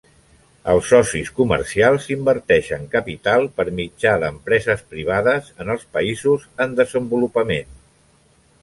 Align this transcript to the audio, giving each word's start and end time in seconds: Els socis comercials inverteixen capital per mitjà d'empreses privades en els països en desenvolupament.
Els 0.71 0.87
socis 0.93 1.27
comercials 1.39 2.07
inverteixen 2.15 2.87
capital 2.95 3.45
per 3.59 3.67
mitjà 3.81 4.15
d'empreses 4.25 4.83
privades 4.95 5.53
en 5.65 5.71
els 5.77 5.87
països 6.01 6.51
en 6.69 6.77
desenvolupament. 6.83 7.73